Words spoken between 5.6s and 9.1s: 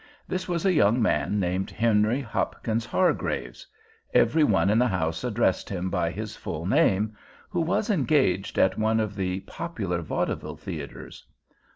him by his full name—who was engaged at one